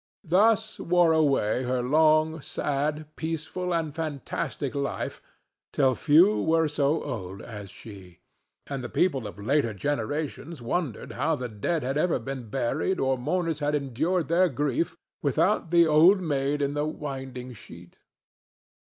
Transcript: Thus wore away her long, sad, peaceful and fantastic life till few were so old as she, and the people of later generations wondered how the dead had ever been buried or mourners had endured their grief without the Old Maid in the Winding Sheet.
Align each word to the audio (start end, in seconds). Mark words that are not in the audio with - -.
Thus 0.23 0.79
wore 0.79 1.13
away 1.13 1.61
her 1.61 1.83
long, 1.83 2.41
sad, 2.41 3.05
peaceful 3.15 3.71
and 3.71 3.93
fantastic 3.93 4.73
life 4.73 5.21
till 5.71 5.93
few 5.93 6.41
were 6.41 6.67
so 6.67 7.03
old 7.03 7.39
as 7.43 7.69
she, 7.69 8.17
and 8.65 8.83
the 8.83 8.89
people 8.89 9.27
of 9.27 9.37
later 9.37 9.75
generations 9.75 10.59
wondered 10.59 11.11
how 11.11 11.35
the 11.35 11.49
dead 11.49 11.83
had 11.83 11.99
ever 11.99 12.17
been 12.17 12.49
buried 12.49 12.99
or 12.99 13.15
mourners 13.15 13.59
had 13.59 13.75
endured 13.75 14.27
their 14.27 14.49
grief 14.49 14.97
without 15.21 15.69
the 15.69 15.85
Old 15.85 16.19
Maid 16.19 16.63
in 16.63 16.73
the 16.73 16.87
Winding 16.87 17.53
Sheet. 17.53 17.99